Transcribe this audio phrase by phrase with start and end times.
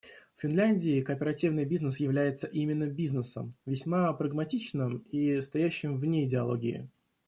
[0.35, 6.89] В Финляндии кооперативный бизнес является именно бизнесом— весьма прагматичным и стоящим вне идеологии.